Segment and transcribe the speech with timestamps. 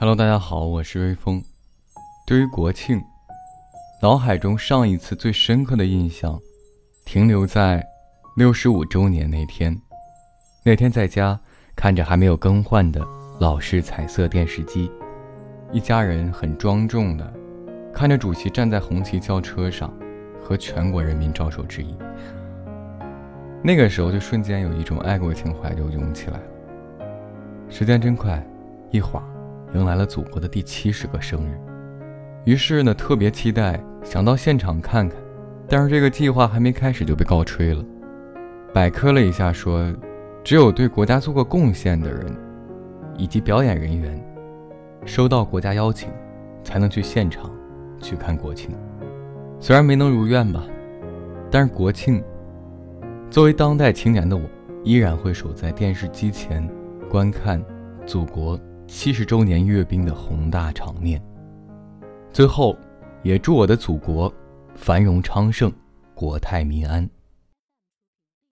[0.00, 1.44] Hello，大家好，我是微风。
[2.26, 3.04] 对于国庆，
[4.00, 6.40] 脑海中上一次最深刻的印象，
[7.04, 7.86] 停留在
[8.34, 9.78] 六十五周年那天。
[10.64, 11.38] 那天在家
[11.76, 13.06] 看着还没有更换的
[13.40, 14.90] 老式彩色电视机，
[15.70, 17.30] 一家人很庄重的
[17.92, 19.92] 看着主席站在红旗轿车上，
[20.42, 21.94] 和全国人民招手致意。
[23.62, 26.44] 那个时候就瞬间有一种爱国情怀就涌起来了。
[27.68, 28.42] 时间真快，
[28.90, 29.22] 一晃。
[29.74, 31.56] 迎来了祖国的第七十个生日，
[32.44, 35.16] 于是呢，特别期待想到现场看看，
[35.68, 37.84] 但是这个计划还没开始就被告吹了。
[38.74, 39.92] 百科了一下，说
[40.42, 42.36] 只有对国家做过贡献的人，
[43.16, 44.20] 以及表演人员，
[45.04, 46.08] 收到国家邀请，
[46.64, 47.48] 才能去现场
[48.00, 48.70] 去看国庆。
[49.60, 50.64] 虽然没能如愿吧，
[51.48, 52.22] 但是国庆，
[53.30, 54.42] 作为当代青年的我，
[54.82, 56.68] 依然会守在电视机前
[57.08, 57.62] 观看
[58.04, 58.58] 祖国。
[58.92, 61.22] 七十周年阅兵的宏大场面。
[62.32, 62.76] 最后，
[63.22, 64.30] 也祝我的祖国
[64.74, 65.72] 繁荣昌盛，
[66.12, 67.08] 国泰民安。